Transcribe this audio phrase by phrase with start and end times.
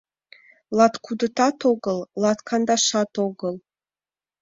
[0.77, 3.55] Латкудытат огыл, латкандашат огыл...